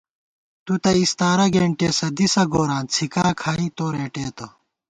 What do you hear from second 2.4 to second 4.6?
گوراں څھِکا کھائی تو رېٹېتہ